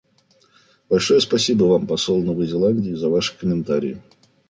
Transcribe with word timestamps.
Большое 0.89 1.21
спасибо 1.21 1.65
вам, 1.65 1.85
посол 1.85 2.23
Новой 2.23 2.47
Зеландии, 2.47 2.93
за 2.95 3.07
ваши 3.09 3.37
комментарии. 3.37 4.01